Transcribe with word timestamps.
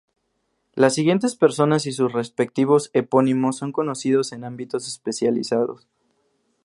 Las 0.73 0.95
siguientes 0.95 1.35
personas 1.35 1.85
y 1.85 1.91
sus 1.91 2.11
respectivos 2.11 2.89
epónimos 2.93 3.57
son 3.57 3.71
conocidos 3.71 4.31
en 4.31 4.43
ámbitos 4.45 4.87
especializados. 4.87 5.87